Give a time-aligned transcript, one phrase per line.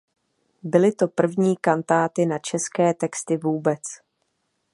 [0.63, 3.81] Byly to první kantáty na české texty vůbec.